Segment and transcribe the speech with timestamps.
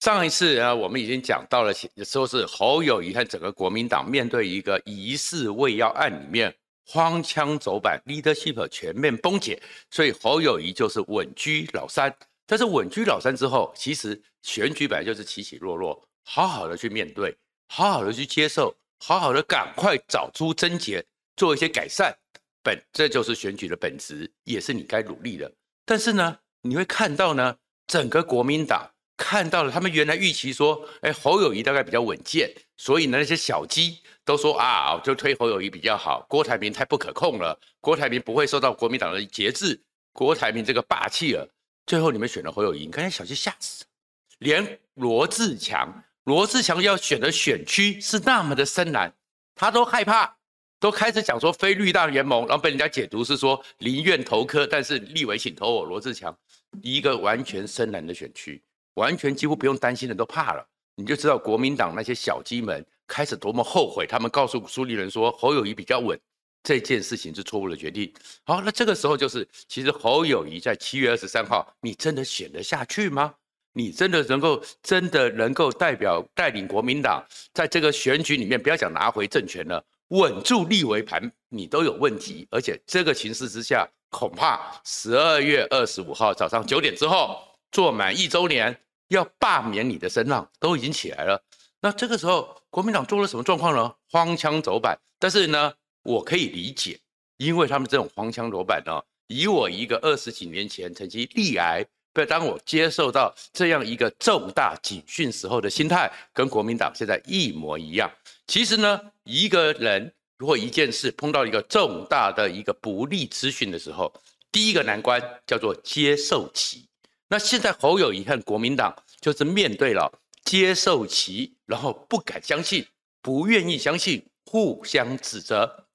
[0.00, 1.74] 上一次啊，我们已经讲到了，
[2.04, 6.54] 说是侯友谊和整个国民党面对一个疑似未要案里面
[6.86, 12.14] 荒腔走板，leadership 全面崩解，所以侯友谊就是稳居老三。
[12.46, 17.36] 但是稳居老三之后，其实选举本来就是起起落落，好好的去面对，
[17.68, 21.04] 好好的去接受，好好的赶快找出症结，
[21.36, 22.16] 做一些改善，
[22.62, 25.52] 本这就是选举的本质，也是你该努力的。
[25.84, 27.54] 但是呢，你会看到呢，
[27.86, 28.90] 整个国民党。
[29.22, 36.24] 看到了，他们原来预期说，哎，侯友谊大概比较稳健，所以呢，那些小鸡都说啊，就推侯友谊比较好。
[36.26, 39.78] 郭台铭太不可控了，郭台铭不会受到国民党的节制，
[40.14, 41.46] 郭台铭这个霸气了。
[41.86, 43.90] 最后你们选了侯友谊，你看小鸡吓死了，
[44.38, 49.12] 连罗志强，罗志强要选的选区是那么的深蓝，
[49.54, 50.34] 他都害怕，
[50.80, 56.34] 都开始讲说非绿大联盟，然后被人家解读是说宁愿投科，但是立委请投我罗志强，
[56.80, 58.62] 一个完全深蓝的选区。
[58.94, 64.06] 完全几乎不用担心的都怕了，你就知道国民党那些小鸡们开始多么后悔。
[64.06, 66.18] 他们告诉苏立人说侯友宜比较稳，
[66.62, 68.12] 这件事情是错误的决定。
[68.44, 73.32] 好，那这个时候就是，其实侯友宜在七月二十三号，你真的选得下去吗？
[73.72, 82.46] 你真的能够真的能够代表带领国民党在这个选举里面，不要讲拿回政权了，稳住立委盘，你都有问题。
[82.50, 87.40] 而且这个情势之下，恐怕十二月二十五号早上九点之后。
[87.72, 91.42] 做满一周年要罢免你的声浪都已经起来了，
[91.80, 93.94] 那这个时候国民党做了什么状况呢？
[94.10, 94.98] 荒腔走板。
[95.18, 96.98] 但是呢，我可以理解，
[97.36, 108.10] 因为他们这种荒腔走板呢，以我一个二十几年前曾经罹癌，不当我接受到这样一个重大警讯时候的心态，跟国民党现在一模一样。
[108.46, 114.12] 其实呢，一个人如果一件事碰到一个重大的一个不利资讯的时候，
[114.50, 116.88] 第一个难关叫做接受期。
[117.32, 120.12] 那现在侯友宜和国民党就是面对了
[120.44, 122.84] 接受其，然后不敢相信，
[123.22, 125.86] 不愿意相信，互相指责。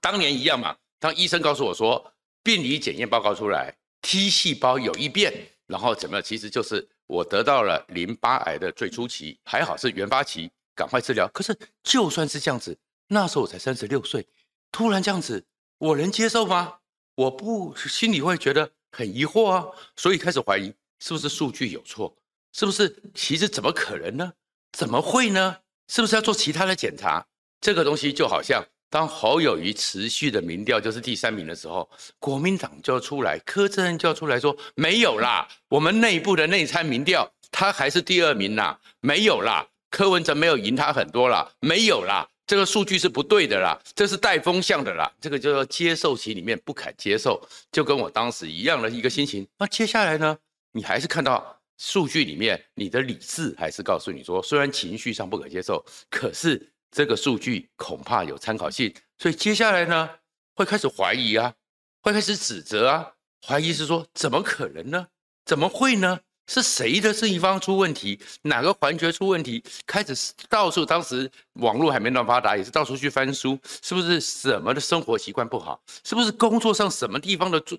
[0.00, 2.10] 当年一样嘛，当医生告诉我说
[2.42, 5.30] 病理检验报告出来 T 细胞有异变，
[5.66, 6.22] 然后怎么样？
[6.22, 11.28] 其实就是我得到了淋巴癌的最初期，还好是原发期，赶快治疗。
[11.28, 14.26] 可是就算是这样子，那时候我才三十六岁，
[14.72, 15.44] 突然这样子，
[15.76, 16.78] 我能接受吗？
[17.14, 18.70] 我不心里会觉得。
[18.90, 19.66] 很疑惑啊，
[19.96, 22.14] 所以开始怀疑是不是数据有错，
[22.52, 24.32] 是不是其实怎么可能呢？
[24.72, 25.56] 怎么会呢？
[25.88, 27.24] 是不是要做其他的检查？
[27.60, 31.88] 这个东西就好像当侯友宜持续的民调就是第三名的时候，
[32.18, 42.28] 国民党就要出来，柯志恩就要出来说没有啦，我们内部的内参民调他还是第二名啦，没有啦，柯文哲没有赢他很多啦，没有啦。
[42.48, 49.46] 这个数据是不对的啦，这是带风向的啦，这个叫做接受期里面不肯接受，就跟我当时一样的一个心情。
[49.58, 50.38] 那接下来呢，
[50.72, 60.08] 你还是看到数据里面，你的理智还是告诉你说，虽然情绪上不可接受，可是这个数据恐怕有参考性，所以接下来呢，
[60.54, 61.52] 会开始怀疑啊，
[62.00, 63.12] 会开始指责啊，
[63.46, 65.08] 怀疑是说怎么可能呢？
[65.44, 66.20] 怎么会呢？
[66.48, 68.18] 是谁的这一方出问题？
[68.42, 69.62] 哪个环节出问题？
[69.86, 75.78] 开始到处，当时网络还没那么发达，也是到处去翻书，是不是什么的生活习惯不好？
[76.02, 77.78] 是不是工作上什么地方的作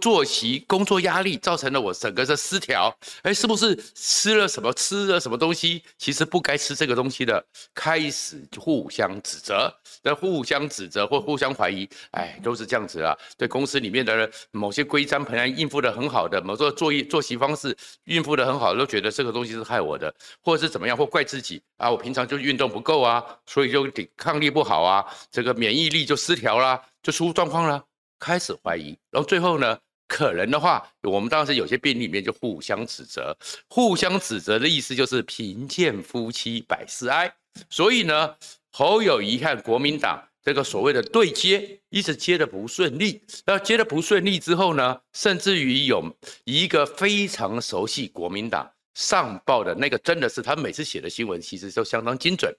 [0.00, 2.92] 作息、工作压力造成了我整个的失调？
[3.22, 5.82] 哎，是不是吃了什么吃了什么东西？
[5.96, 9.72] 其实不该吃这个东西的，开始互相指责，
[10.02, 13.16] 那互相指责或互相怀疑，哎，都是这样子啊。
[13.38, 17.76] 对公司里面的某些规章，本来应付的很好的，某个作业作息方式。
[18.04, 20.12] 孕妇的很好，都觉得这个东西是害我的，
[20.42, 27.84] 或者是怎么样，或怪自己啊，我平常就运动不够啊，所以就抵抗力不好啊，这个免疫力就失调啦，就出状况了，
[28.18, 29.78] 开始怀疑，然后最后呢，
[30.08, 33.36] 可能的话，我们当时有些病例里面就互相指责，
[33.68, 37.32] 互相指责的意思就是贫贱夫妻百事哀，
[37.68, 38.34] 所以呢，
[38.72, 40.22] 侯友宜和国民党。
[40.42, 46.02] 这个所谓的对接一直接的不顺利，那接的不顺利之后呢，甚至于有
[46.44, 52.56] 一个非常熟悉国民党上报的那个，真的是他每次写的新闻其实都相当精准，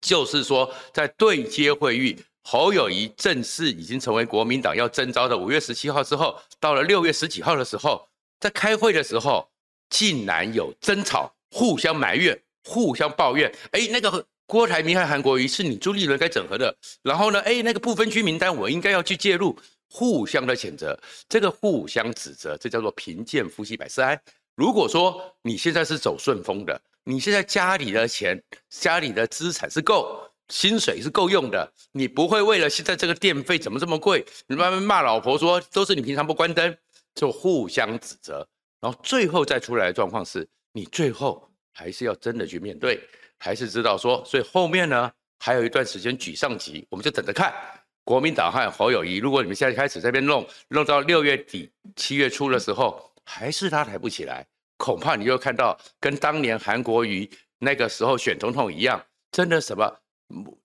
[0.00, 8.08] 就是说在对接会议，侯友宜正式已经成为国民党要征召的五月十七号之后，到了六月十几号的时候，
[8.40, 9.46] 在开会的时候
[9.90, 14.26] 竟然有争吵，互相埋怨，互相抱怨，哎，那个。
[14.46, 19.58] 郭台铭和韩国瑜是你朱立伦该整合的，然后呢，哎，那个不分区名单我应该要去介入，
[19.88, 20.98] 互相的谴责，
[21.28, 24.20] 这个互相指责，这叫做贫贱夫妻百事哀。
[24.54, 36.76] 如果说你现在是走顺风的，你现在家里的钱、家里的资产是够，薪水是够用的，你不会为了现在这个电费怎么这么贵，你慢慢骂老婆说都是你平常不关灯，
[37.14, 38.46] 就互相指责，
[38.80, 43.00] 然后最后再出来的状况是你最后还是要真的去面对，
[43.44, 47.54] 还是知道说，所以后面呢还有一段时间举上级，我们就等着看
[48.02, 49.18] 国民党和侯友谊。
[49.18, 54.46] 如果你们现在开始在这边弄，弄到六月底七月初的时候，还是他抬不起来，
[54.78, 59.94] 恐怕你又看到跟当年韩国瑜那个时候选总统一样，真的什么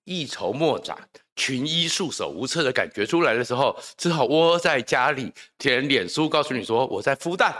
[0.04, 0.96] 一筹莫展、
[1.36, 7.54] 群医束手无策的感觉出来的时候，只好窝在家里填脸书，告诉你说我在孵蛋。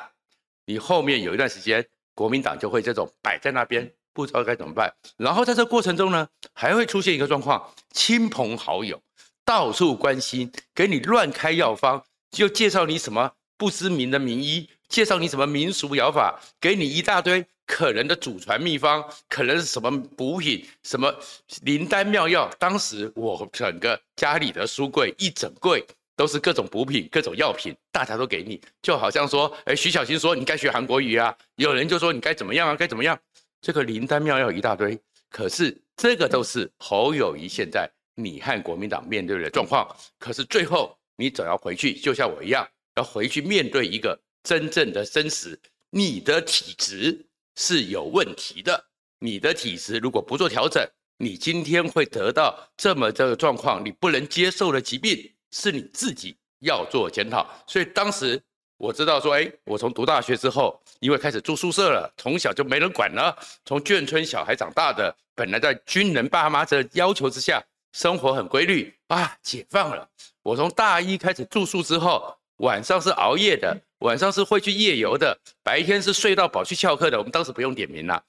[0.64, 1.86] 你后面有一段时间。
[2.12, 4.92] 国民党就会这种摆在那边，不知道该怎么办。
[5.16, 9.00] 然后在这过程中呢，还会出现一个状况：亲朋好友
[9.44, 21.14] 到处关心，给你乱开药方，就介绍你什么不知名的名医，介绍你什么民俗疗法，给你一大堆可能的祖传秘方，可能是什么补品，什么
[21.62, 22.50] 灵丹妙药。
[22.58, 25.86] 当时我整个家里的书柜一整柜。
[26.16, 33.18] 都是各种补品、各种药品，大家都给你，就好像说，哎，徐小新说你该学韩国语啊，有人就说你该怎么样啊，该怎么样，
[33.60, 34.98] 这个灵丹妙药一大堆，
[35.28, 39.86] 可是这个都是侯友宜现在你和国民党面对的状况，
[40.18, 45.58] 可是最后你总要回去，就像我一样，要回去面对一个真正的生死，
[45.90, 47.26] 你的体质
[47.56, 48.84] 是有问题的，
[49.18, 50.86] 你的体质如果不做调整，
[51.18, 55.32] 你今天会得到这么这个状况，你不能接受的疾病。
[55.52, 58.40] 是你自己要做检讨，所以当时
[58.80, 63.36] 我知道说，哎，我从读大学之后，因为开始住宿舍了，从小就没人管了，
[63.66, 67.62] 从眷村小孩长大的，本来在军人爸妈的要求之下，
[67.92, 70.08] 生活很规律啊，解放了。
[70.42, 77.18] 我从大一开始住宿之后，晚上是熬夜的，晚上是会去夜游的，白天是睡到饱去翘课的。
[77.18, 78.24] 我们当时不用点名了，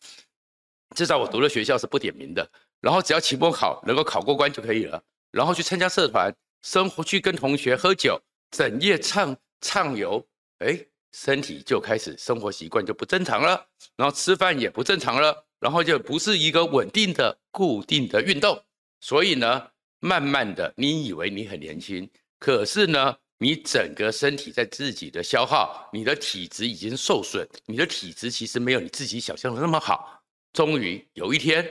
[0.98, 2.46] 至少我读的学校是不点名的，
[2.82, 5.02] 然后只要期末考能够考过关就可以了，
[5.32, 6.36] 然后去参加社团。
[6.62, 8.22] 生活去跟同学喝酒，
[8.52, 10.24] 整夜畅畅游，
[10.62, 10.80] 哎，
[11.12, 18.64] 身体就开始生活习惯就不正常了，然后吃饭也不正常了，然后就不是一个稳定的、固定的运动，
[19.00, 19.68] 所以呢，
[20.00, 22.08] 慢慢的，你以为你很年轻，
[22.40, 30.24] 可是呢，你整个身体在自己的消耗，你的体质已经受损，你的体质其实没有你自己想象的那么好，
[30.54, 31.68] 终于有一天，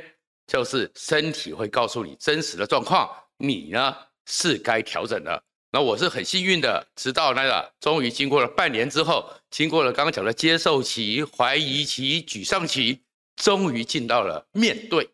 [0.46, 3.08] 就是身体会告诉你真实的状况，
[3.38, 3.96] 你呢？
[4.26, 5.42] 是该调整了。
[5.72, 13.00] 那我是很幸运的，直到那个终于经过了半年之后，经过了刚刚讲的接受期、怀疑期、沮丧期，
[13.36, 15.08] 终于进到了面对。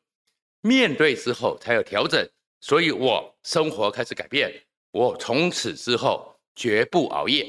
[0.62, 2.28] 面对之后才有调整，
[2.60, 4.50] 所以我生活开始改变。
[4.90, 7.46] 我从此之后绝不熬夜，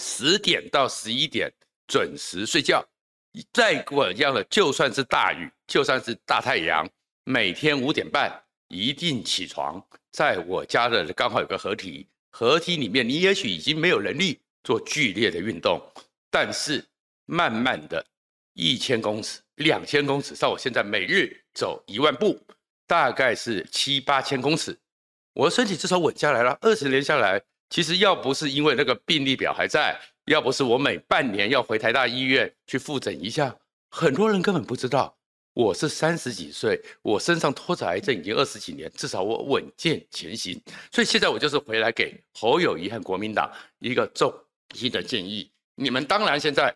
[0.00, 1.52] 十点到十一点
[1.88, 2.82] 准时睡觉。
[3.52, 6.88] 再怎样的，就算是大雨，就算是大太阳，
[7.24, 9.84] 每天五点半一定起床。
[10.10, 15.80] 在我家的刚好有个合体，合体里面你也许已经没有能力做剧烈的运动，
[16.30, 16.84] 但是
[17.26, 18.04] 慢慢的，
[18.54, 22.40] 一千公尺、两千公尺，到我现在每日走一万步，
[22.86, 24.78] 大概是七八千公尺，
[25.34, 26.56] 我身体至少稳下来了。
[26.60, 33.56] 二十年下来，其实要不是因为那个病历表还在，要不是我每半年要回台大医院去复诊一下，
[33.90, 35.17] 很多人根本不知道。
[35.58, 40.56] 我是三十几岁，我身上拖着癌症已经二十几年，至少我稳健前行。
[40.92, 44.32] 所以现在我就是回来给侯友宜和国民党一个重
[44.76, 46.72] 心的建议：你们当然现在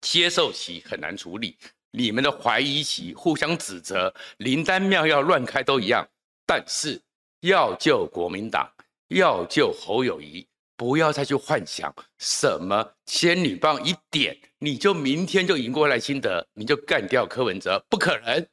[0.00, 1.56] 接受期很难处理，
[1.92, 6.04] 你们的怀疑期互相指责，灵丹妙药乱开都一样。
[6.44, 7.00] 但是
[7.42, 8.68] 要救国民党，
[9.10, 10.44] 要救侯友宜。
[10.80, 18.46] 不要再去幻想什么仙女棒一点，你就明天就赢过赖清德，你就干掉柯文哲，不可能。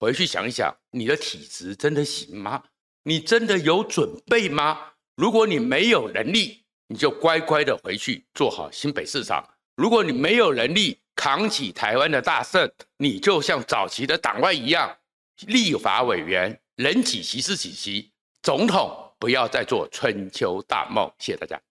[0.00, 2.64] 回去想一想，你的体质真的行吗？
[3.04, 4.94] 你真的有准备吗？
[5.14, 9.48] 如果你没有能力，你就乖乖的回去做好新北市长。
[9.76, 14.98] 如果你没有能力扛起台湾的大胜，你就像早期的党外一样，
[15.46, 18.10] 立法委员人几席是几席，
[18.42, 21.08] 总统不要再做春秋大梦。
[21.20, 21.67] 谢谢大家。